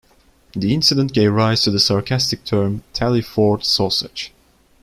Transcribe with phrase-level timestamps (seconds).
[0.53, 4.33] The incident gave rise to the sarcastic term "Taylforth Sausage".